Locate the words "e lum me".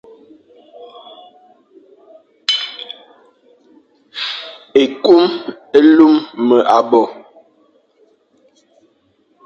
5.77-6.57